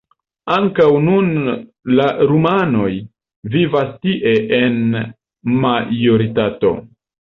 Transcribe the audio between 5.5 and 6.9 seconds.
majoritato.